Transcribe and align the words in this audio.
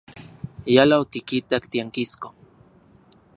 Yala 0.75 0.95
otikitak 1.03 1.63
tiankisko. 1.71 2.27